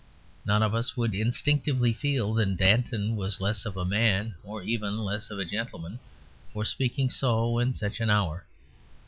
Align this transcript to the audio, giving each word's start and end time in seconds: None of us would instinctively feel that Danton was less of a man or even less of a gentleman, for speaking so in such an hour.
None 0.45 0.63
of 0.63 0.73
us 0.73 0.97
would 0.97 1.13
instinctively 1.13 1.93
feel 1.93 2.33
that 2.33 2.57
Danton 2.57 3.15
was 3.15 3.39
less 3.39 3.67
of 3.67 3.77
a 3.77 3.85
man 3.85 4.33
or 4.43 4.63
even 4.63 4.97
less 4.97 5.29
of 5.29 5.37
a 5.37 5.45
gentleman, 5.45 5.99
for 6.51 6.65
speaking 6.65 7.11
so 7.11 7.59
in 7.59 7.75
such 7.75 7.99
an 8.01 8.09
hour. 8.09 8.47